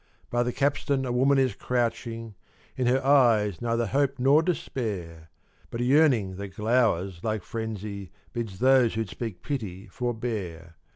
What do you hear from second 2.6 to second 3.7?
In her eyes